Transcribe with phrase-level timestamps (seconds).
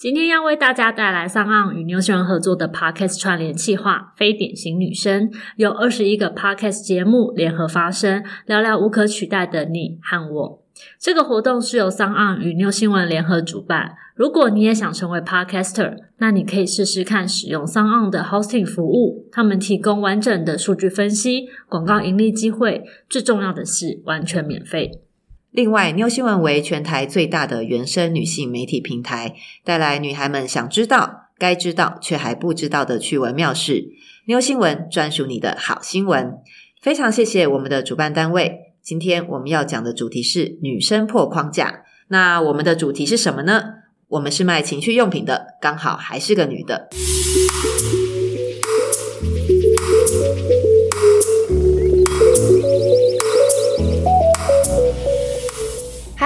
[0.00, 10.62] 今天要为大家带来上岸与牛新闻合作的 Podcast 串联企划《非典型女生》，由二十一个 Podcast 节目联合发声，聊聊无可取代的你和我。
[10.98, 13.92] 这个活动是由上岸与牛新闻联合主办。
[14.14, 25.02] 如果你也想成为 Podcaster，那你可以试试看使用上岸的 Hosting 服务，他们提供完整的数据分析、广告盈利机会，最重要的是完全免费。
[25.50, 29.34] 另外，妞新闻为全台最大的原生女性媒体平台，
[29.64, 33.88] 带来女孩们想知道、该知道却还不知道的趣闻妙事。
[34.26, 36.34] 妞新闻专属你的好新闻。
[36.80, 38.74] 非常谢谢我们的主办单位。
[38.80, 41.82] 今天我们要讲的主题是女生破框架。
[42.08, 43.62] 那我们的主题是什么呢？
[44.06, 46.88] 我们是卖情趣用品的，刚好还是个女的。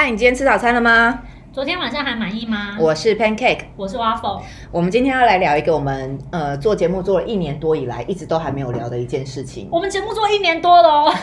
[0.05, 1.19] 嗨，你今天吃早餐了吗？
[1.51, 2.77] 昨天晚上还满意吗？
[2.79, 4.43] 我是 Pancake，我是 Waffle。
[4.71, 9.67] 我们今天要来聊一个我们呃做节目做了一年多以来一直都还没有聊的一件事情。
[9.73, 11.15] 我们节目做一年多了哦，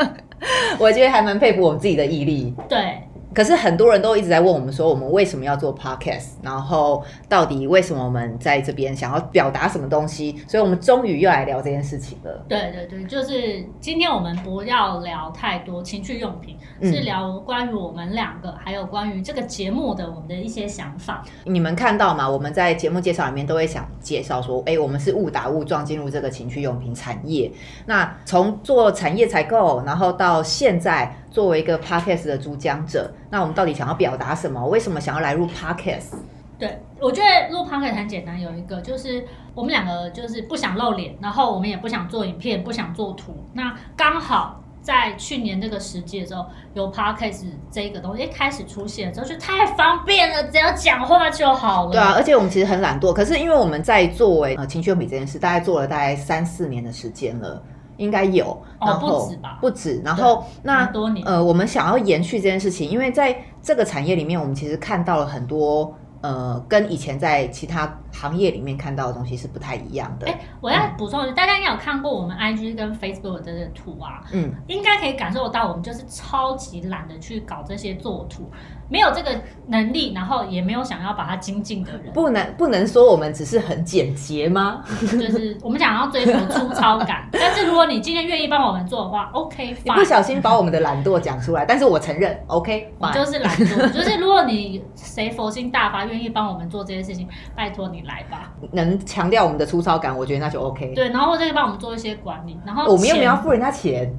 [0.80, 2.54] 我觉得还蛮佩服我们自己的毅力。
[2.66, 2.98] 对。
[3.34, 6.34] 可是很多人都一直在问我们说，我们为什么要做 podcast？
[6.42, 10.36] 然后到底为什么我们在这边想要表达什么东西？
[10.46, 12.44] 所以我们终于又来聊这件事情了。
[12.48, 21.24] 对对对，就是今天我们不要聊太多情趣用品，是聊关于我们两个，还有关于这个节目的我们的一些想法。
[21.44, 22.30] 你们看到嘛？
[22.30, 27.50] 我们在节目介绍里面都会想介绍说，哎，我们是误打误撞进入这个情趣用品产业。
[27.86, 31.16] 那从做产业采购，然后到现在。
[31.34, 34.64] 作为一个 podcast 的主讲者，那我们到底想要表达什么？
[34.68, 36.12] 为什么想要来入 podcast？
[36.56, 43.34] 对我觉得录 podcast 很简单，有一个就是我们两个就是不想露脸，然后我们也不想做影片，不想做图。
[43.52, 51.90] 那刚好在去年那个时节的时候，有 podcast 这个东西开始出现之后，就太方便了，只要讲话就好了。
[51.90, 57.60] 对啊，而且我们其实很懒惰，可是因为我们在作为呃情绪用品这件事，大概做了大概三四年的时间了。
[57.96, 60.00] 应该有，然后不止吧，不止。
[60.04, 70.26] 然后那多年，呃，我们想要延续这件事情，因为在这个产业里面，我们其实看到了很多，呃，跟以前在其他行业里面看到的东西是不太一样的。
[70.26, 78.50] 哎，我要补充，大家应该有看过我们 IG 跟 Facebook 的图啊，嗯，应该可以感受到，我们就是超级懒得去搞这些作图。
[78.86, 79.30] 没有这个
[79.66, 84.84] 能力，然后也没有想要把它精进的人，不能不能说我们只是很简洁吗？
[85.00, 89.76] 就是我们想要追求粗糙感， 但是如果你今天愿意帮我们做的话，OK。
[89.84, 92.92] 你不小心把我们的懒惰讲出来，但是我承认，OK。
[92.98, 98.52] 我就是懒惰，就是如果你谁佛心大发，愿意帮我们做这些事情，拜托你来吧。
[98.72, 100.92] 能强调我们的粗糙感，我觉得那就 OK。
[100.94, 104.12] 对，然后或者帮我们做一些管理，然后我们又没有付人家钱。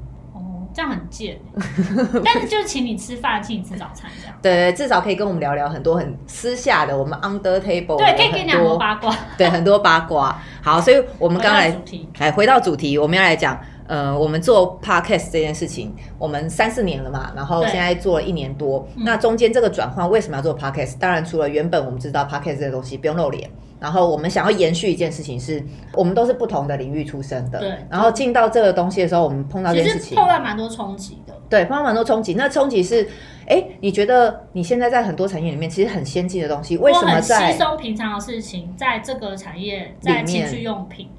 [0.76, 1.38] 这样很贱，
[2.22, 4.36] 但是就是请你吃饭，请你吃早餐这样。
[4.42, 7.96] 对对，至少可以跟我们聊聊很多很私下的，我们 under table。
[7.96, 9.16] 对，可以跟你讲很多八卦。
[9.38, 10.36] 对，很多八卦。
[10.62, 11.74] 好，所以我们刚来
[12.18, 20.98] 来回到主题，我们要来讲，呃，我们做 podcast 这件事情，我们三四年了嘛，然后现在做了一年多，那中间这个转换为什么要做 podcast？
[20.98, 23.50] 当然，除了原本我们知道 podcast 这个东西不用露脸。
[23.78, 27.58] 然后我们想要延续一件事情，是我们都是不同的领域出身的。
[27.58, 27.74] 对。
[27.90, 31.34] 然后进到这个东西的时候，我们碰到这件事情，碰到蛮多冲击的。
[31.50, 32.32] 对，碰到蛮多冲击。
[32.34, 33.06] 那冲击是，
[33.46, 41.10] 哎，你觉得你现在在很多产业里面，其实很先进的东西，为什么在稀松平常的事情，在这个产业，在情趣用品，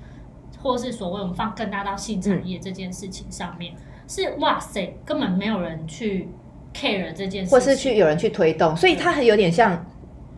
[0.61, 3.73] 或是所谓我们放更大到性产业这件事情上面，
[4.07, 6.29] 是哇塞，根本没有人去
[6.73, 9.85] care 这件事，或是去有人去推动，所以它很有点像。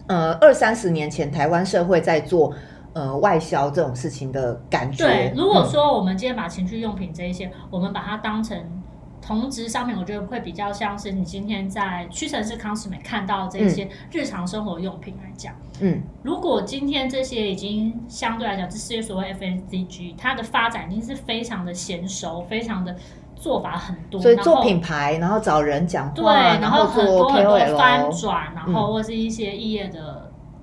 [0.07, 2.52] 呃，二三十年前，台湾社会在做
[2.94, 5.06] 呃外销这种事情的感觉。
[5.06, 8.57] 对，如果说我们今天把情趣用品这一些，我们把它当成
[9.22, 15.53] 同质商品，我觉得会比较像是你今天在屈臣氏、康斯美看到这些日常生活用品来讲。
[15.81, 22.96] 嗯，如果今天这些已经相对来讲，这些所谓 FNCG，它的发展已经是非常的娴熟，非常的。
[23.41, 26.25] 做法很多，所以做品牌，然后找人讲话，对，
[26.59, 30.19] 然后很多很多翻转，然后或是一些异业的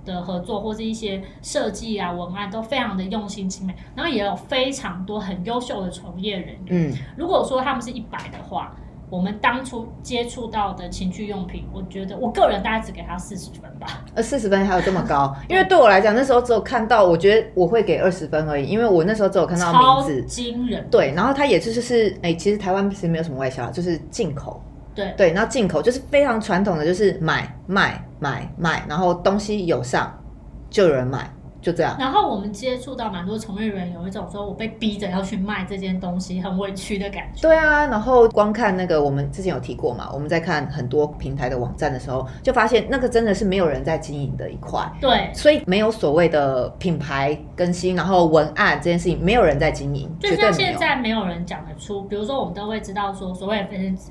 [0.06, 6.90] 的合作，或是一些设计啊文案都非常的用心精美，然后也有非常多很优秀的从业人员。
[6.90, 8.74] 嗯，如果说他们是一百的话。
[9.08, 13.86] 我们当初接触到的情趣用品，我觉得我个人大概只给他四十分吧。
[14.16, 15.32] 呃，四十分还有这么高？
[15.48, 20.84] 因为对我来讲，那时候只有看到，我觉得我会给二十分而已，因为我那时候只有看到名字，惊人。
[20.90, 24.60] 对，然后它也就是是，哎，其实台湾其实没有什么外销，就是进口。
[24.96, 30.12] 对对，然后进口就是非常传统的，就是买卖买买，然后东西有上
[30.70, 31.30] 就有人买。
[31.66, 31.96] 就这样。
[31.98, 37.42] 然后我们接触到蛮多从业人员，有一种说我被逼着要去卖这件东西，很委屈的感觉。
[37.42, 50.36] 对啊，然后光看那个，我们之前有提过嘛，我们在看很多平台的网站的时候，就发现那个真的是没有人在经营的一块，对，所以没有所谓的品牌更新，然后文案这件事情没有人在经营，就。
[50.36, 53.68] 像现在没有人讲得出，比如说我们都会知道说，所谓的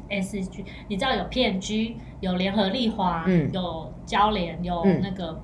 [0.09, 5.39] S G，你知道有 PNG，有联合利华，嗯有交联，有嗯那个、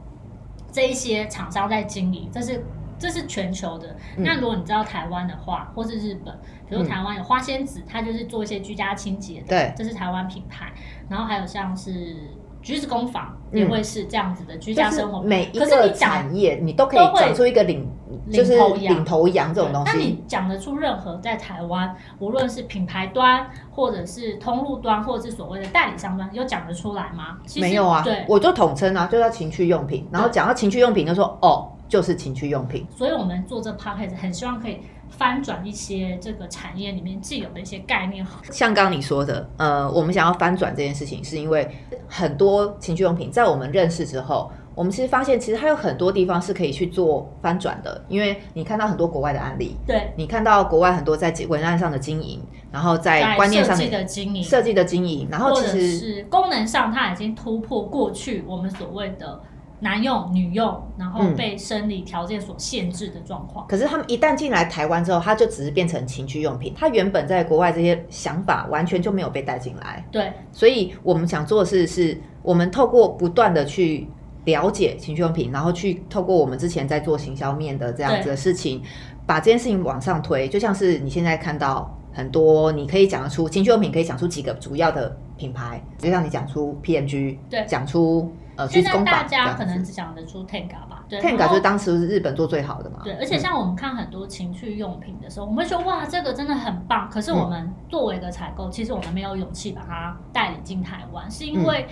[0.72, 2.64] 这一些厂商在经营，这是
[2.98, 3.96] 这是全球的。
[4.18, 6.34] 嗯那如果你知道台湾的话，或是日本，
[6.70, 10.72] 比如嗯台湾有花仙子，它就是做一些居家清洁的，对这是台湾品牌。
[11.10, 12.16] 然后还有像是
[12.62, 15.22] 橘子工坊，嗯也会是这样子的居家生活。
[15.22, 17.88] 每一个产业，你都可以讲出一个领，
[18.32, 20.24] 就是领头羊这种东西那你西。
[20.28, 27.38] 讲得出任何在台湾，无论是品牌端，或者是通路端，或者是所谓的代理商端，有讲得出来吗？
[27.56, 30.08] 没有啊对，，我就统称啊，就叫情趣用品。
[30.12, 32.86] 然后讲到情趣用品，就说哦，就是情趣用品。
[32.96, 34.80] 所以我们做这 p o d c a s t 很希望可以
[35.12, 38.26] 翻转一些这个产业里面既有的一些概念。
[38.50, 41.70] 像刚刚你说的，呃，我们想要翻转这件事情，是因为
[42.08, 48.04] 很多情趣用品在我们认识之后，我们其实发现，其实它有很多地方是可以去做翻转的。
[48.08, 52.42] 因为你看到很多国外的案例，对，你看到国外很多在文案上的经营，
[52.72, 59.42] 然后在观念上的的经营，设计的经营，然后其实是功能上，它已经突破过去我们所谓的
[59.82, 63.68] 男用、女用，然后嗯被生理条件所限制的状况。
[63.68, 70.06] 可是他们一旦进来台湾之后，它就只是变成情趣用品，它原本在国外这些想法完全就没有被带进来。
[70.12, 74.08] 对，所以我们想做的事是，我们透过不断的去
[74.46, 78.82] 了解情趣用品，然后去透过我们之前在做行销面的这样子的事情，
[79.26, 80.48] 把这件事情往上推。
[80.48, 88.32] 就像是你现在看到很多，你可以讲得出情趣用品，可以讲出几个主要的品牌，就像你讲出 PMG，对讲出
[88.62, 93.00] 呃现在大家可能只想得出 Tenga 吧，对 Tenga 就是当时日本做最好的嘛。
[93.04, 97.10] 对，而且像我们看很多情趣用品的时候，我们会说哇，这个真的很棒。
[97.10, 101.88] 可是我们作为一个采购，其实我们没有勇气把它代理进台湾，是因为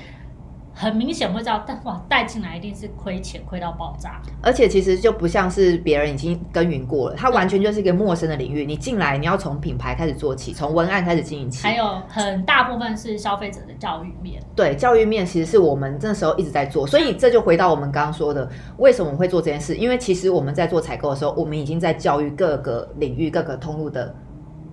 [0.79, 4.21] 很明显会知道，但哇，带进来一定是亏钱，亏到爆炸。
[4.41, 8.65] 而且其实就不像是别人已经耕耘过了，它完全就是一个陌生的领域。
[8.65, 11.61] 你进来，你要从品牌开始做起，从文案开始经营起。
[11.67, 14.41] 还有很大部分是消费者的教育面。
[14.55, 19.75] 对教育面，其实是我们那时候一直在做，所以这就回到我们刚刚说的，为什么我会做这件事？
[19.75, 24.15] 因为其实我们在做采购的时候，我们已经在教育各个领域、各个通路的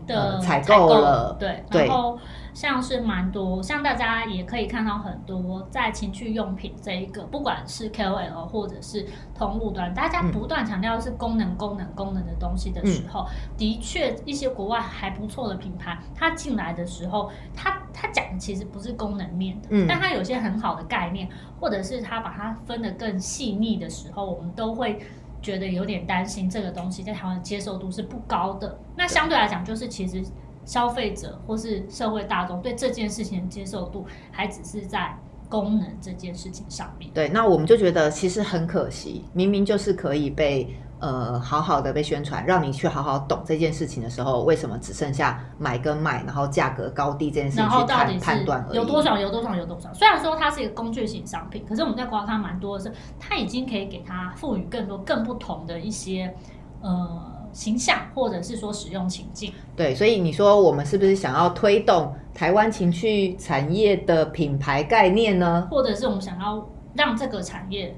[0.07, 2.17] 的呃采采购了对，对然后
[2.57, 13.27] 像是蛮多，像大家也可以看到很多在情趣用品这一个，不管是 KOL 或者是通路端，大家嗯不断强调是功能、功能、功能的东西的时候，
[13.59, 21.29] 的确一些国外还不错的品牌，它进来的时候，它它讲的其实不是功能面的，嗯但它有些很好的概念，
[21.61, 24.99] 或者是它把它分得更细腻的时候，我们都会。
[25.43, 28.77] 觉得有点担心这个东西在台湾接受度是不高的。
[28.97, 30.25] 那相对来讲，就是其实
[30.67, 35.17] 消费者或是社会大众对这件事情的接受度，还只是在
[35.49, 37.11] 功能这件事情上面。
[37.15, 48.77] 对，那我们就觉得其实很可惜，明明就是可以被呃好好的被宣传，让你去好好懂这件事情的时候，为什么只剩下买跟卖，然后价格高低这件事情去判判断而已？
[48.77, 49.95] 有多少有多少有多少？
[49.95, 56.35] 虽然说它是一个工具型商品，可是我们在国外看蛮多的是，它已经可以给它赋予更多更不同的一些
[56.81, 59.51] 呃形象，或者是说使用情境。
[59.75, 65.67] 对，所以你说我们是不是想要推动台湾情趣产业的品牌概念呢？
[65.71, 67.97] 或者是我们想要让这个产业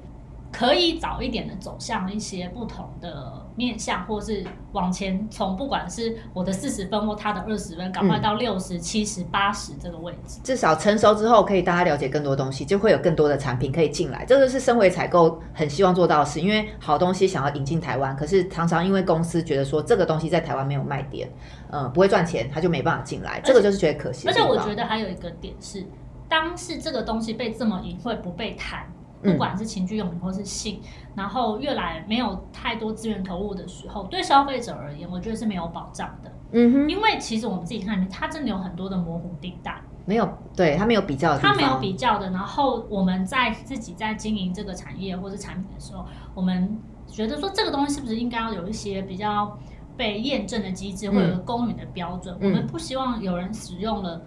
[0.49, 10.39] 可以早一点的走向一些不同的面向，或是往前从不管是我的四十分或他的二十分，赶快到六十、七十、八十这个位置。
[10.41, 14.23] 至少成熟之后，可以大家了解更多东西，就会有更多的产品可以进来。
[14.25, 21.29] 这个是身为采购很希望做到的事，因为好东西想要引进台湾，可是常常因为公司觉得说这个东西在台湾没有卖点，
[21.71, 24.33] 嗯、不会赚钱，他就没办法进来，这个就是觉得可惜而。
[24.33, 25.85] 且我觉得还有一个点是，
[26.29, 28.87] 当是这个东西被这么隐晦不被谈。
[29.23, 30.79] 嗯不管是情趣用品或是性，
[31.15, 36.31] 然后越来没有太多资源投入的时候，对消费者而言，我觉得是没有保障的。
[36.51, 39.81] 嗯哼，因为其实我们自己看，它真的有很多的模糊地带。
[40.05, 42.31] 没有，对它没有比较的，它没有比较的。
[42.31, 49.55] 然后我们在自己在经营这个产业或是产品的时候，我们觉得说这个东西是不是应该要有一些比较
[49.95, 52.35] 被验证的机制，嗯会有一个公允的标准。
[52.39, 54.19] 嗯我们不希望有人使用了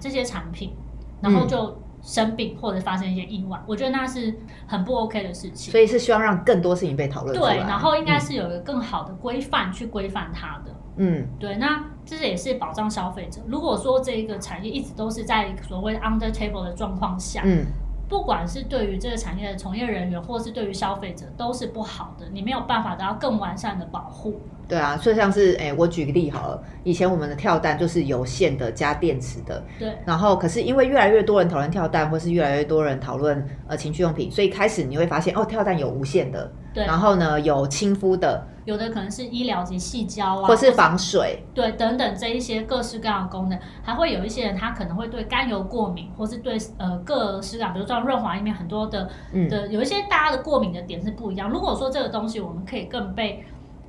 [0.00, 0.72] 这些产品，
[1.20, 3.58] 然后就生病或者发生一些意外。
[3.66, 4.34] 我觉得那是
[4.66, 5.70] 很不 OK 的事情。
[5.70, 7.38] 所以是希望让更多事情被讨论。
[7.38, 10.74] 对，然后应该是有一个更好的规范去规范它的。
[10.96, 13.40] 嗯，对，那这也是保障消费者。
[13.46, 17.64] 如果说这个产业一直都是在所谓 under table 的状况下，嗯
[18.08, 22.26] 不管是对于这个产业的从业人员，或是对于消费者，都是不好的。
[22.32, 24.40] 你没有办法得到更完善的保护。
[24.66, 29.96] 对啊，所以像是哎，我举个例好了，以前我们的跳蛋就是有线的加电池的，对。
[30.04, 36.84] 然后可是因为越来越多人讨论跳蛋，或是越来越多人讨论呃情趣用品，所以开始你会发现哦，跳蛋有无线的，对。
[36.84, 51.48] 然后呢，有亲肤的，有的可能是医疗级细胶啊，或是防水，对，等等这一些各式各样的功能，还会有一些人他可能会对甘油过敏，或是对呃各式各样，比如说润滑里面很多的嗯的有一些大家的过敏的点是不一样。
[51.48, 53.42] 如果说这个东西我们可以更被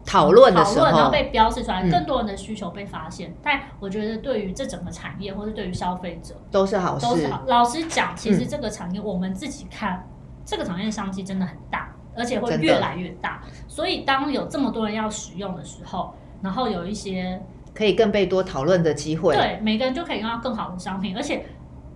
[0.05, 3.35] 讨论的时候，然后被标示出来，更多人的需求被发现。
[3.43, 7.05] 但我觉得对于这整个产业，或是对于消费者，都是好事。
[7.05, 7.43] 都是好。
[7.47, 10.07] 老实讲，其实这个产业我们自己看，
[10.45, 11.88] 这个产业商机真的很大，
[12.19, 13.41] 而且会越来越大。
[13.67, 17.41] 所以当有这么多人要使用的时候，然后有一些
[17.73, 21.45] 可以更被多讨论的机会，对每个人就可以用到更好的商品，而且。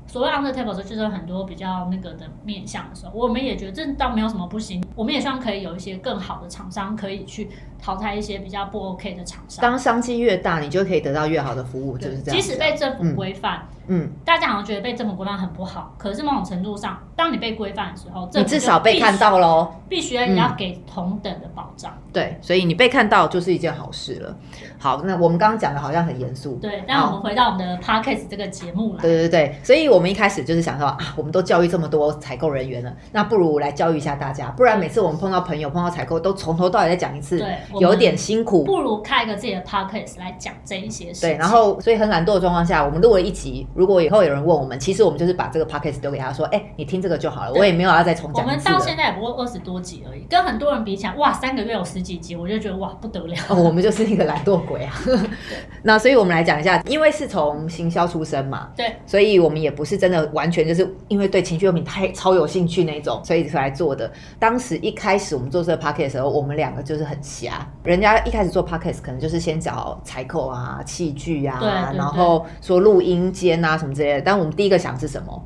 [0.05, 4.83] 所谓 under table 就是很多比较那个的面向的时候，我们也觉得这倒没有什么不行。
[4.95, 7.49] 我们也希望可以有一些更好的厂商可以去
[7.83, 9.61] 淘汰一些比较不 OK 的厂商。
[9.61, 12.39] 当商机越大，你就可以得到越好的服务，就是这样。
[12.39, 13.67] 即使被政府规范。
[13.87, 21.93] 嗯，大家好像觉得被政府规范很不好，可是某种程度上，当你被规范的时候，你至少被看到喽，必须你要给同等的保障。
[22.13, 24.33] 对，所以你被看到就是一件好事了。
[24.79, 26.81] 好，那我们刚刚讲的好像很严肃，对。
[26.87, 38.63] 但我们回到我们的 podcast 这个节目来，对对对，所以我们一开始就是想说啊，我们都教育这么多采购人员了，那不如来教育一下大家，不然每次我们碰到朋友碰到采购，都从头到尾再讲一次，对，有点辛苦。
[38.63, 41.21] 不如开一个自己的 podcast 来讲这一些事。
[41.21, 43.67] 对，然后所以很懒惰的状况下，我们录了一集。
[43.73, 48.45] 如果以后有人问我们，其实我们就是把这个 podcast 丢给他说：“哎，你听这个就好了。”我也没有要再重讲。
[48.45, 53.35] 我们到现在也不过二十多集而已，跟很多人比起来，哇，三个月有十几集，我就觉得哇不得了。
[53.55, 54.93] 我们就是一个懒惰鬼啊。
[55.83, 64.11] 那所以我们来讲一下，因为是从行销出身嘛，对，所以我们也不是真的完全就是因为对情趣用品太超有兴趣那种，所以来做的。
[64.39, 67.62] 当时一开始我们做这个 podcast 的时候，我们两个就是很瞎。
[67.83, 75.41] 人家一开始做 podcast 可能就是先找采购啊、器具啊，然后说录音间啊什么之类的，但我们第一个想是什么？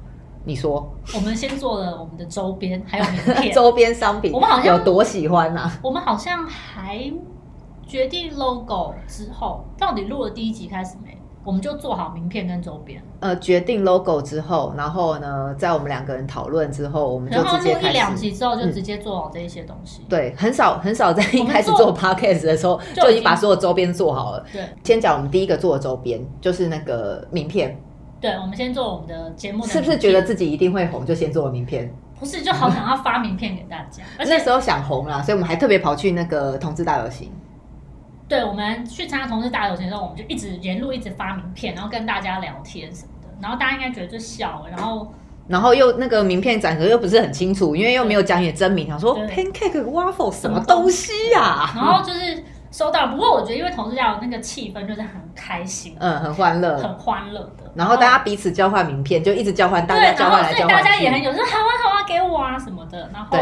[0.45, 5.77] 你说，我们先做了我们的周边，还有名片， 周边商品，我们好像有多喜欢啊？
[5.81, 7.11] 我们好像还
[7.85, 11.16] 决定 logo 之后，到底录了第一集开始没？
[11.47, 13.01] 我们就做好名片跟周边。
[13.21, 20.01] 呃，决定 logo 之后，然后呢，在我们两个人讨论之后，我们就直接录一两集之后，就直接做好这一些东西。
[20.09, 24.45] 对，很少很少在一开始做 podcast 的时候，就已经把所有周边做好了。
[24.51, 27.79] 对，先讲我们第一个做的周边，就是那个名片。
[28.19, 29.65] 对，我们先做我们的节目。
[29.65, 31.89] 是不是觉得自己一定会红，就先做名片？
[32.19, 34.03] 不是，就好想要发名片给大家。
[34.19, 37.31] 而那时候想红了，所以我们还特别跑去那个同志大游行。
[38.27, 43.27] 对，我们去参加同事大游行的时候，我们就一直沿路一直发名片，然后跟大家聊天什么的。
[43.41, 45.11] 然后大家应该觉得就笑，然后
[45.47, 51.71] 然后又那个名片展格又不是很清楚，因为又没有讲你的真名，他说 pancake waffle 什么东西呀？
[51.75, 52.43] 然后就是。
[52.77, 57.71] 收到，不过我觉得因为同事家那个气氛就是很开心，嗯，很欢乐，很欢乐的。
[57.73, 63.09] 然后大家彼此交换名片，就一直交换，大家交换来交换大家也很有说好啊好啊，给我啊什么的。
[63.11, 63.35] 然后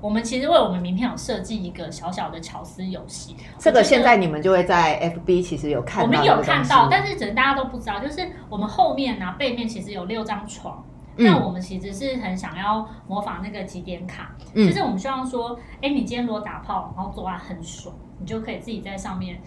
[0.00, 3.36] 我们其实为我们名片有设计一个小小的巧思游戏。
[3.58, 10.82] 这个现在你们就会在 FB 其实有看到，我们有看到，但是只能大家都不知道，就是我们后面呢背面其实有六张床。
[11.20, 19.40] 那我们其实是很想要模仿那个几点卡，就是我们希望说，哎，你今天如果打炮，然后做爱很爽，你就可以自己在上面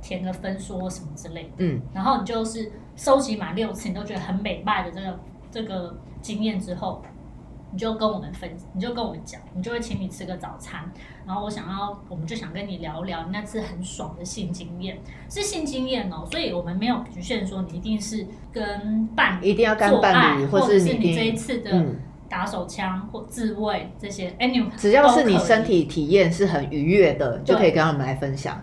[0.00, 5.20] 填个分说什么之类的，嗯，然后你就是收集满六次，你都觉得很美卖的这个
[5.50, 7.02] 这个经验之后。
[7.70, 10.90] 你就跟我们分，你就跟我们讲，你就会请你吃个早餐，
[11.26, 21.84] 然后我想要，我们就想跟你聊聊那次很爽的性经验，是性经验哦，所以我们没有局限说你一定是跟伴一定要跟伴侣，或者是你这一次的
[22.28, 28.60] 打手枪或自慰这些，any 只要是你身体体验是很愉悦的，就可以跟他们来分享。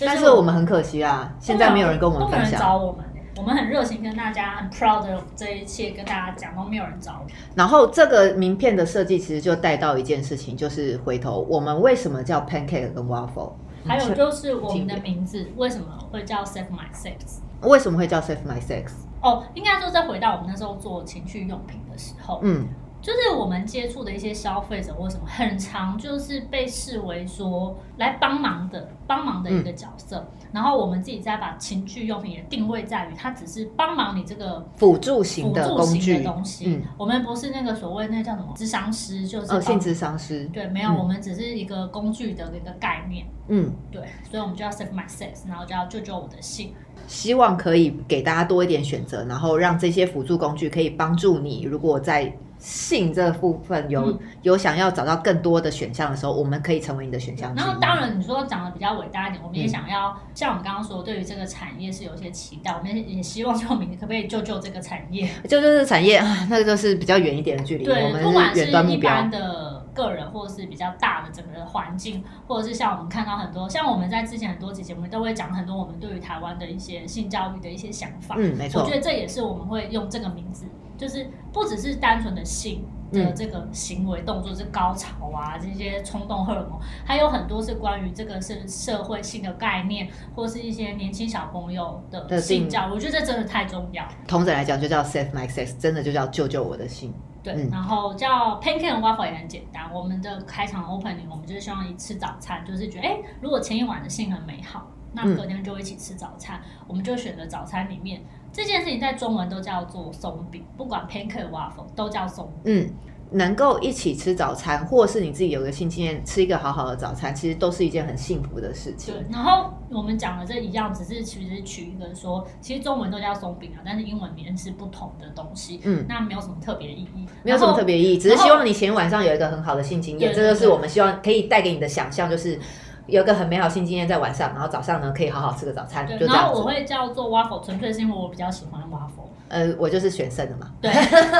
[0.00, 2.60] 但是我们很可惜啊，现在没有人跟我们分享。
[2.60, 3.04] 找我们。
[3.38, 7.26] 我们很热情，跟大家很 proud of 这一切，跟大家讲都没有人找我。
[7.54, 13.52] 然后这个名片的设计其实就带到一件事情，就是回头我们为什么叫 pancake 跟 waffle？
[13.86, 17.40] 还有就是我们的名字为什么会叫 save my sex？
[17.60, 18.92] 为什么会叫 save my sex？
[19.20, 22.66] 哦，应该说再回到我们那时候做情趣用品的时候，嗯。
[23.06, 30.26] 就是我们接触的一些消费者，或什么很常就是被视为说来帮忙的、帮忙的一个角色。
[30.52, 36.82] 然后我们自己再把情趣用品也定位在于，它只是帮忙你这个辅助型的工具东西。
[36.98, 40.44] 我们不是那个所谓那叫什么智商师，就是性智商师。
[40.46, 43.24] 对，没有，我们只是一个工具的一个概念。
[43.46, 46.72] 嗯，对，所以我们就要 save my sex，然后就要救救我的性。
[47.06, 51.62] 希望可以给大家多一点选择，然后让这些辅助工具可以帮助你。
[51.62, 52.36] 如果在
[52.66, 57.52] 性这部分有、嗯有想要找到更多的选项的时候，我们可以成为你的选项。
[57.56, 65.28] 然后当然，你说长得比较伟大一点，我们也嗯想要、像我们刚刚说，对于这个产业是有一些期待，我们也也希望就我们可不可以救救这个产业？
[65.48, 69.30] 救救这个产业，啊那个就是比较远一点的距离，我对，们不管是远端目标一般。
[69.30, 78.36] 的个人，或者是比较大的整个环境，或者是像我们看到很多，像我们在之前很多集节目都会讲很多我们对于台湾的一些性教育的一些想法。
[78.38, 78.94] 嗯，没错我觉。
[78.94, 80.66] 得这也是我们会用这个名字，
[80.96, 92.92] 就是不只是单纯的性的嗯这个行为动作，是高潮啊这些冲动荷尔蒙，还有很多是关于这个是社会性的概念，或是一些年轻小朋友的的性性教育。
[92.92, 94.04] 我觉得这真的太重要。
[94.26, 97.14] 同整来讲，就叫 save my sex，真的就叫救救我的性。
[97.42, 99.88] 对，嗯然后叫 pancake and waffle 也很简单。
[99.94, 106.60] 我们的开场 opening，我们就是希望一吃早餐，就是觉得，哎，如果前一晚的性很美好，那嗯隔天就一起吃早餐。
[106.88, 108.20] 我们就选择早餐里面
[108.56, 112.74] 这件事情，在中文都叫做松饼，不管 pancake waffle 都叫松饼。
[112.74, 112.90] 嗯，
[113.30, 119.12] 能够一起吃早餐，或是你自己有个性经验，吃一个好好的早餐，其实都是一件很幸福的事情。
[119.12, 127.98] 对，然后我们讲的这一样，只是其实取一个说，其实中文都叫松饼啊，但是英文里面是不同的东西，嗯，那没有什么特别的意义，没有什么特别。
[127.98, 132.58] 意义，只是希望你前晚上有一个很好的性经验，这就是我们希望可以带给你的想象，就是
[133.06, 136.26] 有一个很美好新经验在晚上，然后早上呢可以好好吃个早餐，就对。
[136.26, 139.24] 然后我会叫做 waffle，纯粹是因为我比较喜欢 waffle。
[139.48, 140.90] 呃，我就是选剩的嘛，对，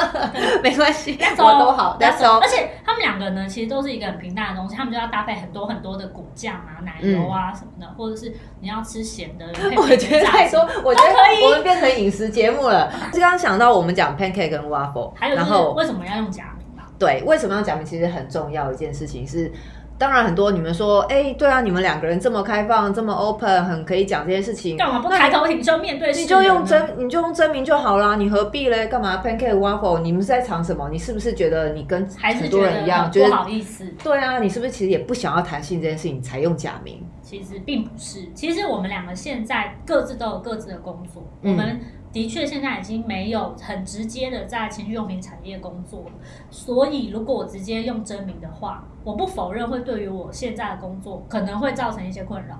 [0.62, 2.38] 没关系我都好 all all。
[2.38, 9.44] 而且他们两个呢，其实都是一个很平淡的东西，他们就要搭配很多很多的果酱啊、奶油啊什么的，或者是你要吃咸的，
[9.76, 12.88] 我觉得太多，我觉得我们变成饮食节目了。
[13.12, 16.84] 就 刚刚想到我们讲 pancake 跟 waffle，还有就是然后为什么要用假名嘛？
[16.96, 17.84] 对，为什么要假名？
[17.84, 19.50] 其实很重要一件事情是，
[19.98, 28.86] 当然很多你们说，哎，对啊，你们两个人这么开放，这么 open，很可以讲这件事情，干嘛不那抬头挺胸面对你就用真，你就用真名就好啦，你何必嘞？
[28.86, 30.00] 干嘛 pancake waffle？
[30.00, 30.88] 你们是在藏什么？
[30.90, 33.86] 你是不是觉得你跟很多人一样，觉得不好意思？
[34.02, 34.38] 对啊？
[34.38, 37.02] 你是不是其实也不想要谈性这件事情才用假名？
[37.22, 41.80] 其实并不是，其实我们两个现在各自都有各自的工作，嗯我们
[42.16, 46.02] 的确现在已经没有很直接的在情趣用品产业工作，
[46.50, 52.58] 所以如果我直接用真名的话，我不否认会对于我现在的工作可能会造成一些困扰。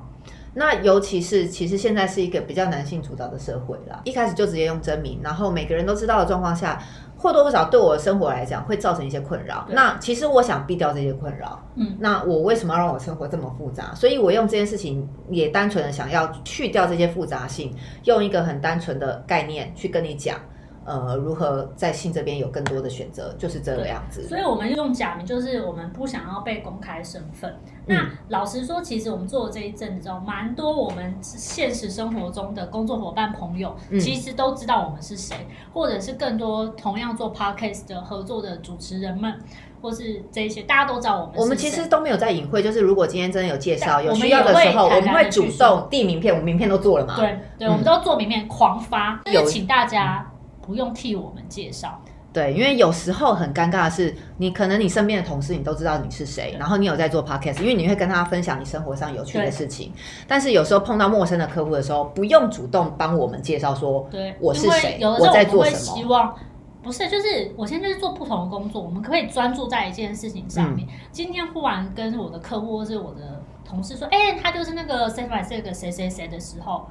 [0.52, 6.78] 那尤其是，其实现在是一个比较男性主导的社会啦，一开始就直接用真名，然后每个人都知道的状况下，
[7.26, 9.66] 或多或少对我的生活来讲会造成一些困扰。
[9.68, 13.92] 那其实我想避掉这些困扰，嗯，那我为什么要让我生活这么复杂？
[13.96, 20.38] 所以我用这件事情也单纯的想要去掉这些复杂性，用一个很单纯的概念去跟你讲，
[20.86, 24.26] 呃，如何在性这边有更多的选择，就是这个样子。
[24.28, 27.50] 所以我们用假名，就是我们不想要被公开身份。
[27.88, 35.36] 嗯那老实说，其实我们做的这一阵子之后，蛮多我们现实生活中的工作伙伴朋友，嗯其实都知道我们是谁，
[35.72, 39.32] 或者是更多同样做 podcast 的合作的主持人们，
[39.80, 41.42] 或是这一些大家都知道我们是谁。
[41.42, 47.16] 我们其实都没有在隐晦，就是如果今天真的有介绍、对有需要的时候，我们也会主动递名片，我们名片都做了嘛。
[47.16, 50.28] 对对，嗯我们都做名片狂发，就有是请大家
[50.66, 52.00] 不用替我们介绍。
[52.32, 59.90] 对，因为有时候很尴尬的是，你可能你身边的同事你都知道你是谁，然后你有在做 podcast，因为你会跟他分享你生活上有趣的事情。
[60.28, 66.34] 但是有时候碰到陌生的客户的时候，不用主动帮我们介绍说对，我是谁有的时候我在做什么希望。
[66.82, 70.88] 不是，就是我现在就是做不同的工作，我们可不可以专注在一件事情上嗯面。
[71.10, 76.86] 今天忽然跟我的客户或是我的同事说，哎、他就是那个 Save by 这个谁谁谁的时候，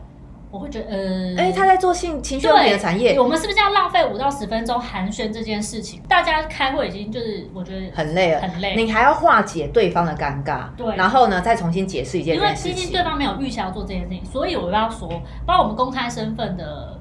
[0.56, 6.02] 我会觉得，呃，哎、他在做性情绪用品的产业，我们是不是要浪费五到十分钟寒暄这件事情？
[6.08, 13.06] 大家开会已经就是我觉得很累了，很累你还要化解对方的尴尬，对然后呢再重新解释一件事情因为毕竟对。
[13.06, 15.08] 方没有预期要做这件事情，所以我要说，
[15.46, 16.95] 包括我们公开身份的，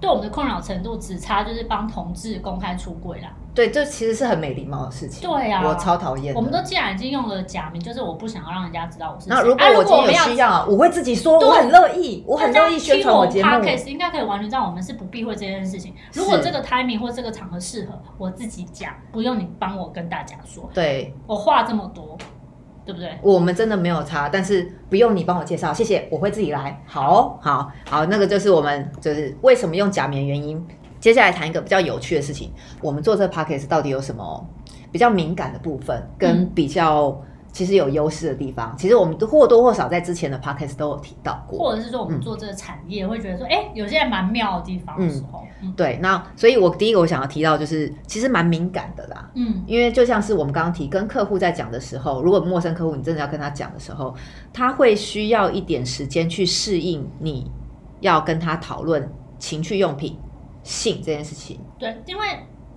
[0.00, 3.28] 对我们的困扰程度只差就是帮同志公开出柜啦。
[3.54, 5.28] 对，这其实是很没礼貌的事情。
[5.28, 6.32] 对啊我超讨厌。
[6.32, 9.34] 我们都既然已经用了假名，就是我不想要让人家知道我是谁。
[9.34, 13.58] 那如果啊我今天有需要，我会自己说，对我很乐意，我很乐意宣传我节目大。
[13.58, 15.92] 家听 podcast 应该可以完全知道我们是不避讳这件事情。
[16.12, 20.70] 如果是这个 timing 或这个场合适合，我自己讲，不用你帮我跟大家说。
[20.72, 22.16] 对我话这么多，
[22.88, 23.10] 对不对？
[23.20, 26.82] 我们真的没有差，但是不用你帮我介绍，谢谢，我会自己来。
[26.86, 30.66] 好，好，好，那个就是我们就是为什么用假名的原因。
[30.98, 34.42] 接下来谈一个比较有趣的事情，我们做这个 podcast 到底有什么
[34.90, 38.74] 比较敏感的部分，跟嗯比较其实有优势的地方？
[38.76, 41.58] 其实我们或多或少在之前的 podcast 都有提到过。
[41.58, 49.30] 或者是说我们做这个产业，会觉得说，哎、有些蛮妙的地方的时候，嗯对，那所以我第一个我想要提到就是，其实蛮敏感的啦。
[49.34, 54.14] 嗯，因为就像是我们刚刚提，跟客户在讲的时候，如果陌生客户你真的要跟他讲的时候，
[54.52, 57.50] 他会需要一点时间去适应你
[58.00, 60.18] 要跟他讨论情趣用品、
[60.62, 61.58] 性这件事情。
[61.78, 62.24] 对，因为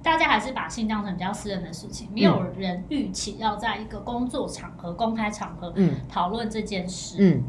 [0.04, 7.18] 大家还是把性当成比较私人的事情，没有人预期要在一个工作场合、公开场合嗯讨论这件事。
[7.20, 7.44] 嗯，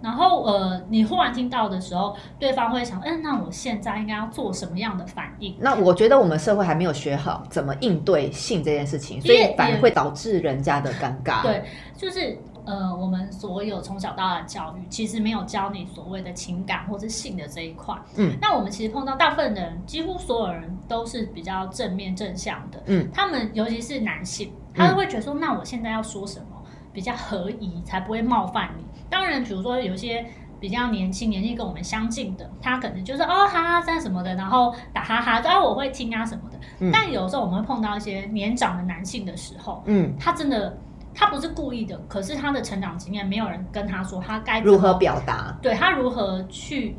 [0.00, 5.56] 然后呃，你忽然听到的时候，对方会想，嗯，那我现在应该要做什么样的反应？
[5.58, 11.42] 那我觉得我们社会还没有学好怎么应对性这件事情，所以反而会导致人家的尴尬。
[11.42, 11.64] 对，
[11.96, 17.96] 就是呃，我们所有从小到大的教育，其实没有教你所谓的情感或是性的这一块。
[18.16, 22.82] 嗯，那我们其实碰到大部分的人，几乎所有人都是比较正面正向的。
[22.84, 26.46] 嗯，他们尤其是男性，他会觉得说，那我现在要说什么
[26.92, 28.84] 比较合宜，才不会冒犯你。
[29.08, 30.26] 当然，比如说有一些。
[30.60, 36.58] 比较年轻，年纪跟我们相近的，他可能就是哦哈哈这样什么的，然后打哈哈，啊我会听啊什么的。
[36.80, 40.76] 嗯但有时候我们会碰到一些年长的男性的时候，嗯，他真的
[41.18, 45.58] 他不是故意的，可是他的成长经验没有人跟他说他该如何表达？
[45.60, 46.94] 对他如何去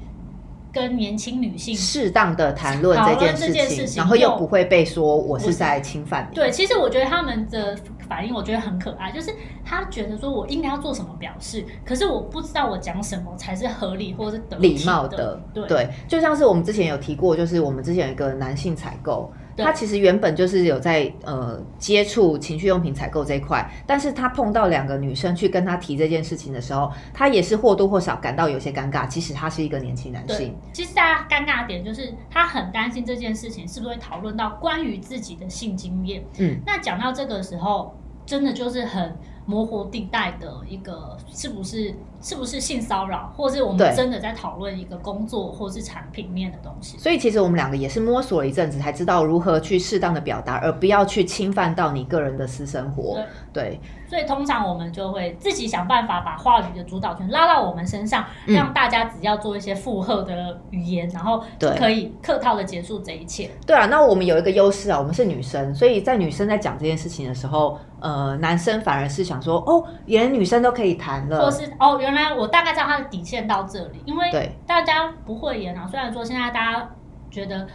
[0.74, 6.36] 跟年轻女性适当的谈论这件事情，事情然后又又不会被说我是在侵犯你。
[6.36, 7.76] 对，其实我觉得他们的
[8.10, 29.08] 反应，我觉得很可爱，就是他觉得说我应该要做什么表示，可是我不知道我讲什么才是合理或者是礼貌的的，，对对，就像是我们之前有提过，就是我们之前有一个男性采购，对他其实原本就是有在呃接触情趣用品采购这一块，但是他碰到两个女生去跟他提这件事情的时候，他也是或多或少感到有些尴尬。
[29.08, 36.24] 其实他是一个年轻男性，，其实大家尴尬的点就是他很担心这件事情是不是会讨论到关于自己的性经验。
[36.38, 37.96] 嗯，那讲到这个时候，
[38.26, 46.98] 真的就是很模糊地带的一个，是不是是不是性骚扰，或是我们真的在讨论一个工作或是产品面的东西。
[46.98, 53.18] 所以其实我们两个也是摸索了一阵子，才知道如何去适当的表达，而不要去侵犯到你个人的私生活。
[53.54, 63.50] 对，所以通常我们就会自己想办法把话语的主导权拉到我们身上，嗯让大家只要做一些附和的语言，然后就可以客套的结束这一切。
[63.66, 75.88] 对啊，那我们有一个优势啊，我们是女生，所以在女生在讲这件事情的时候，呃，男生反而是想说，哦，连女生都可以谈了或了，是哦，原来我大概知道他的底线到这里，因为对大家不会演啊。
[75.88, 76.90] 虽然说现在大家
[77.30, 77.68] 觉得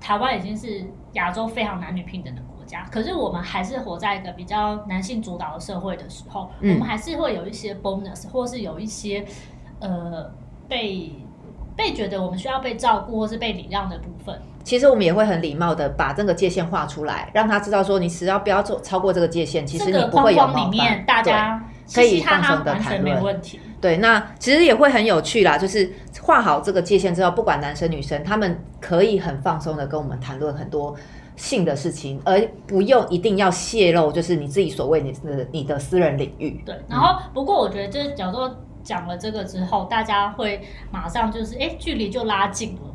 [0.00, 9.24] 台湾已经是亚洲非常男女平等的国家，可是我们还是活在一个比较男性主导的社会的时候，嗯我们还是会有一些 bonus，或是有一些
[9.80, 10.30] 呃
[10.68, 11.12] 被
[11.76, 14.40] 被觉得我们需要被照顾或是被礼让的部分。
[14.62, 23.58] 其实我们也会很礼貌的把这个界限画出来，让他知道说，你只要不要做超过这个界限，其实这个你不会有框框里面，大家可以放松地完全谈论没问题。
[23.80, 25.90] 对，那其实也会很有趣啦，就是
[26.20, 30.94] 画好这个界限之后，不管男生女生，他们可以很放松的跟我们谈论很多
[31.34, 36.62] 性的事情，而不用一定要泄露，就是你自己所谓你的你的私人领域。
[36.66, 42.89] 对，然后不过我觉得，就是假如说讲了这个之后，大家会马上就是哎，距离就拉近了，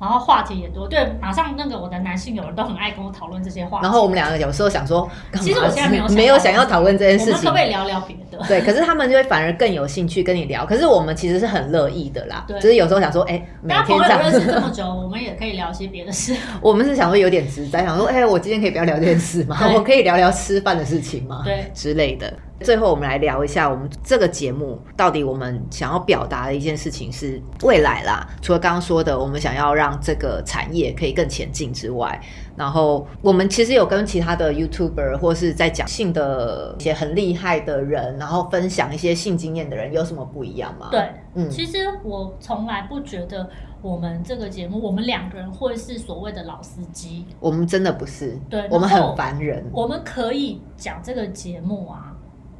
[0.00, 0.86] 然后话题也多。
[0.88, 3.82] 对，马上那个我的男性友人都很爱跟我讨论这些话题。
[3.82, 5.08] 然后我们两个有时候想说，
[5.40, 8.46] 其实我现在没有想没有想要讨论这件事情我们可不可，以聊聊别的？
[8.46, 10.64] 对，可是他们就会反而更有兴趣跟你聊。
[10.64, 16.36] 可是我们其实是很乐意的啦，对就是有时候想说，哎、每天这友认识这样，么久，我们也可以聊些别的事。
[16.62, 19.56] 我们是想说有点直白，想说，哎、我今天可以不要聊这件事吗？
[19.58, 21.42] 对我可以聊聊吃饭的事情吗？
[21.44, 22.32] 对之类的。
[22.60, 28.28] 最后，我们来聊一下我们这个节目到底我们想要表达的一件事情是未来啦。
[28.42, 32.20] 除了刚刚说的，我们想要让这个产业可以更前进之外，
[32.56, 43.48] 然后我们其实有跟其他的 YouTuber 或是在讲性的一些很厉害的人，然后分享一些性经验的人有什么不一样吗？，对，嗯，其实我从来不觉得
[43.80, 47.24] 我们这个节目，我们两个人会是所谓的老司机。
[47.38, 49.64] 我们真的不是，对我们很烦人。
[49.72, 52.12] 我们可以讲这个节目啊，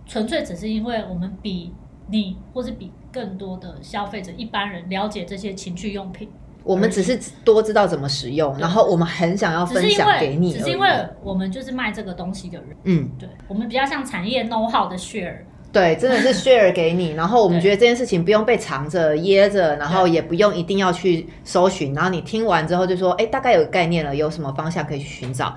[0.09, 1.73] 纯粹只是因为我们比
[2.09, 6.29] 你或是比更多的消费者一般人了解这些情趣用品，
[6.65, 10.89] 我们只是多知道怎么使用，然后我们很想要分享给你只是因为
[11.23, 13.11] 我们就是卖这个东西的人，嗯。
[13.19, 15.37] 对我们比较像产业 know how 的 share，
[15.71, 25.55] 对，真的是 share 给你，然后我们对觉得这件事情不用被藏着掖着，然后也不用一定要去搜寻，然后你听完之后就说，哎，大概有个概念了，有什么方向可以去寻找。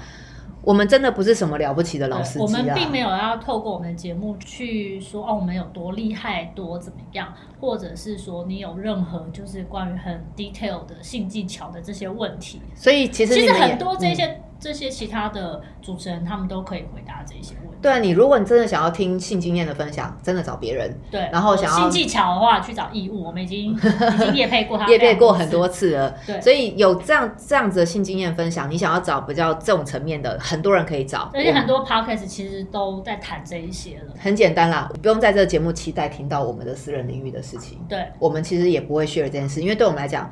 [0.64, 14.16] 我们真的不是什么了不起的老司对我机啊，们并没有要透过我们的节目去说哦我们有多厉害多怎么样，或者是说你有任何就是关于很 detail 的性技巧的这些问题，所以其实其实很多这嗯。
[14.16, 17.78] 些这些其他的主持人他们都可以回答这些问题。
[17.82, 20.96] 对啊，你如果你真的想要听性经验的分享，真的找别人。
[21.10, 25.68] 对，然后想要性技巧的话，去找义务，我们已经 已经夜配过他， 也配过很多。
[25.72, 34.14] 次了，对所以有这样这样子的性经验分享，你想要找比较这种层面的，很多人可以找，而且很多 podcast 其实都在谈这一些了。
[34.20, 37.80] 很简单啦，不用在这个节目期待听到我们的私人领域的事情。
[37.88, 40.30] 对，我们其实也不会 share 这件事，因为对我们来讲，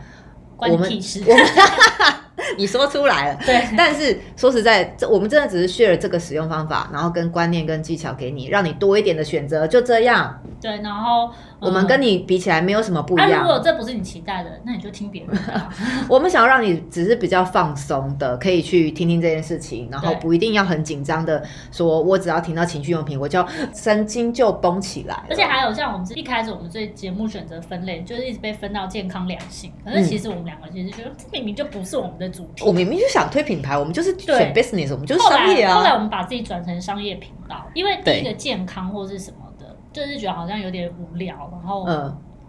[0.58, 0.90] 关我们。
[0.90, 1.00] 我们
[2.58, 3.40] 你说出来了。
[3.46, 10.42] 对，但是说实在，这我们真的只是 share 这个使用方法，然后跟观念跟技巧给你，让你多一点的选择，就这样。
[10.62, 13.42] 对，然后我们跟你比起来没有什么不一啊，样。
[13.42, 15.70] 如果这不是你期待的，那你就听别人的啊。
[16.08, 25.24] 我们想要让你只是比较放松的，可以去听听这件事情，然后不一定要很紧张的说，我只要听到情趣用品，我就神经就绷起来。
[25.30, 32.66] 而且还有像我们一开始我们这节目选择分类，就是一直被分到健康良性，可嗯是其实我们两个其实觉得这明明就不是我们的主题。
[32.66, 35.94] 我明明就想推品牌，我们就是选 business，我们就是后商业来后来啊。
[35.96, 39.49] 我们把自己转成商业频道，因为第一个健康或是什么的，
[39.94, 41.86] 就是觉得好像有点无聊，然后，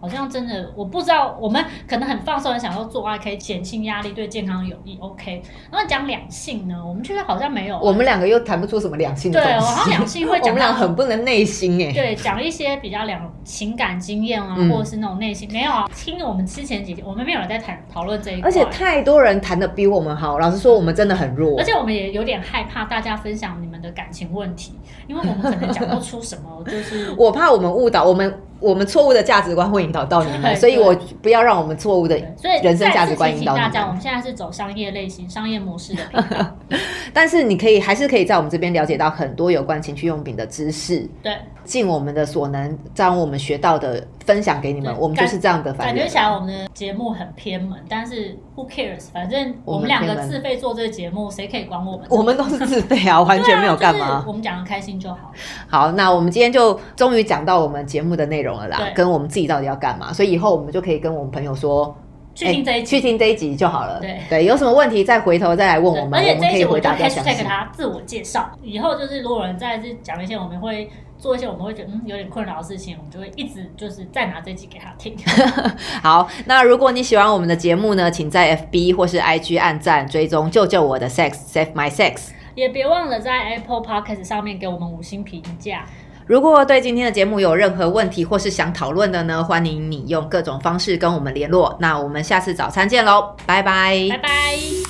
[0.01, 4.97] 好像真的我不知道，我们可能很放松，很享受做爱，可以减轻压力，对健康有益。
[4.99, 7.77] OK，然后讲两性呢，我们觉得好像没有。
[7.77, 11.93] 我们两个又谈不出什么两性的对，好像两性会讲 我们俩讲很不能内心哎。
[11.93, 15.87] 对，讲一些比较两情感经验啊，嗯或者是那种内心没有啊。
[15.95, 21.63] 听我们之前几集，我们没有人在谈讨论这一块，而且太多人谈的比我们好，老实说，我们真的很弱而。
[21.63, 24.73] 且我们也有点害怕大家分享你们的感情问题，
[25.07, 32.15] 因为我们可能讲不出什么，就是 我怕我们误导我们，我们错误的价值观会引导到你们，所以我不要让我们错误的
[32.63, 33.93] 人生价值观再次提醒大家，我引导你们。
[33.93, 36.45] 们现在是走商业类型、商业模式的频道。
[37.13, 44.95] 但是你可以还是可以在我们这边了解到很多有关情趣用品的知识，对，尽我们的所能，将我们学到的分享给你们。
[44.97, 46.15] 我们就是这样的感觉起。
[46.17, 49.11] 来我们的节目很偏门，但是 who cares？
[49.11, 52.07] 反正我们两个自费做这个节目，谁可以管我们？
[52.09, 54.27] 我们都是自费啊， 完全没有干嘛啊就是。
[54.29, 55.31] 我们讲的开心就好。
[55.67, 60.13] 好，那我们今天就终于讲到我们节目的内容了啦，跟我们自己到底要干嘛。
[60.13, 61.93] 所以以后我们就可以跟我们朋友说，
[62.33, 63.99] 去听这一去听这一集就好了。
[63.99, 67.45] 对对有什么问题再回头再来问我们，而且这一集我就我们可以回答比较详细 hashtag。
[67.45, 70.89] 他自我介绍，以后就是如果有人再是讲一些我们会
[71.21, 75.15] 做一些我们会觉得嗯有点困扰的事情，我们就会一直就是再拿这集给他听。
[76.01, 82.29] 好，那如果你喜欢我们的节目呢，请在 FB 或是 IG 按赞追踪，救救我的 sex save my sex。
[82.55, 85.85] 也别忘了在 Apple Podcast 上面给我们五星评价。
[86.25, 91.77] 如果对今天的节目有任何问题或是想讨论的呢，欢迎你用各种方式跟我们联络。
[91.79, 94.80] 那我们下次早餐见喽，拜拜拜拜。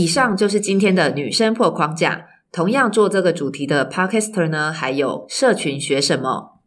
[0.00, 2.26] 以上就是今天的女生破框架。
[2.50, 6.58] 同样做这个主题的 Podcaster 呢，还有社群学什么？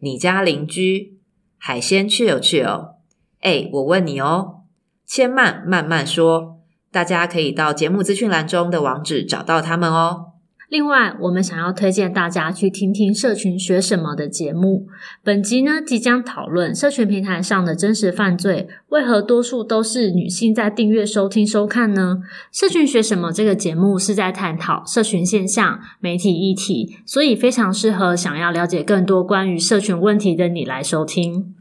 [0.00, 1.18] 你家邻居
[1.56, 2.96] 海鲜去有去哦。
[3.40, 4.64] 哎，我问你哦，
[5.06, 6.60] 千万慢慢说，
[6.92, 10.33] 大家可以到节目资讯栏中的网址找到他们哦。
[10.68, 14.88] 另外，我们想要推荐大家去听听社群学什么的节目。
[15.22, 22.18] 本集呢，即将讨论社群平台上的真实犯罪，为何多数都是女性在订阅、收听、收看呢？
[22.50, 31.53] 社群学什么这个节目是在探讨社群现象、媒体议题，所以非常适合想要了解更多关于社群问题的你来收听。